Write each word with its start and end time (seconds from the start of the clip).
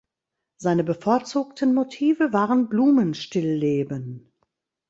Seine 0.57 0.83
bevorzugten 0.83 1.75
Motive 1.75 2.33
waren 2.33 2.69
Blumenstillleben. 2.69 4.33